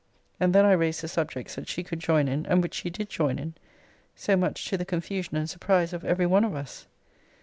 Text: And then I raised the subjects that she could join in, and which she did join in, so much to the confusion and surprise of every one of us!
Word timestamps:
And 0.39 0.51
then 0.51 0.65
I 0.65 0.71
raised 0.71 1.01
the 1.01 1.07
subjects 1.07 1.53
that 1.53 1.67
she 1.67 1.83
could 1.83 1.99
join 1.99 2.27
in, 2.27 2.47
and 2.47 2.63
which 2.63 2.73
she 2.73 2.89
did 2.89 3.07
join 3.07 3.37
in, 3.37 3.53
so 4.15 4.35
much 4.35 4.65
to 4.71 4.75
the 4.75 4.83
confusion 4.83 5.37
and 5.37 5.47
surprise 5.47 5.93
of 5.93 6.03
every 6.03 6.25
one 6.25 6.43
of 6.43 6.55
us! 6.55 6.87